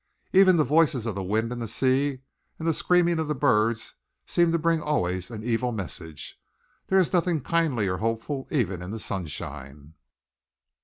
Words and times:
Even 0.33 0.57
the 0.57 0.63
voices 0.63 1.05
of 1.05 1.13
the 1.13 1.21
wind 1.21 1.51
and 1.53 1.61
the 1.61 1.67
sea, 1.67 2.21
and 2.57 2.67
the 2.67 2.73
screaming 2.73 3.19
of 3.19 3.27
the 3.27 3.35
birds, 3.35 3.97
seem 4.25 4.51
to 4.51 4.57
bring 4.57 4.81
always 4.81 5.29
an 5.29 5.43
evil 5.43 5.71
message. 5.71 6.41
There 6.87 6.97
is 6.97 7.13
nothing 7.13 7.39
kindly 7.39 7.87
or 7.87 7.97
hopeful 7.97 8.47
even 8.49 8.81
in 8.81 8.89
the 8.89 8.99
sunshine. 8.99 9.93